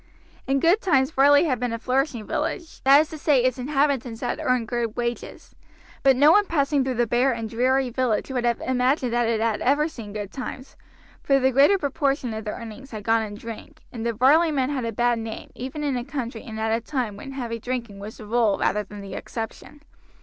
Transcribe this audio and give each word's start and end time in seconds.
In 0.47 0.59
good 0.59 0.81
times 0.81 1.11
Varley 1.11 1.43
had 1.43 1.59
been 1.59 1.71
a 1.71 1.77
flourishing 1.77 2.25
village, 2.25 2.81
that 2.85 3.01
is 3.01 3.09
to 3.11 3.19
say 3.19 3.43
its 3.43 3.59
inhabitants 3.59 4.21
had 4.21 4.39
earned 4.39 4.67
good 4.67 4.95
wages; 4.97 5.53
but 6.01 6.15
no 6.15 6.31
one 6.31 6.47
passing 6.47 6.83
through 6.83 6.95
the 6.95 7.05
bare 7.05 7.31
and 7.33 7.47
dreary 7.47 7.91
village 7.91 8.31
would 8.31 8.43
have 8.43 8.59
imagined 8.61 9.13
that 9.13 9.27
it 9.27 9.39
had 9.39 9.61
ever 9.61 9.87
seen 9.87 10.11
good 10.11 10.31
days, 10.31 10.75
for 11.21 11.39
the 11.39 11.51
greater 11.51 11.77
proportion 11.77 12.33
of 12.33 12.45
the 12.45 12.51
earnings 12.51 12.89
had 12.89 13.03
gone 13.03 13.21
in 13.21 13.35
drink, 13.35 13.81
and 13.91 14.03
the 14.03 14.11
Varley 14.11 14.49
men 14.51 14.71
had 14.71 14.85
a 14.85 14.91
bad 14.91 15.19
name 15.19 15.51
even 15.53 15.83
in 15.83 15.95
a 15.95 16.03
country 16.03 16.41
and 16.45 16.59
at 16.59 16.75
a 16.75 16.81
time 16.81 17.15
when 17.15 17.33
heavy 17.33 17.59
drinking 17.59 17.99
was 17.99 18.17
the 18.17 18.25
rule 18.25 18.57
rather 18.59 18.81
than 18.83 19.01
the 19.01 19.13
exception. 19.13 19.81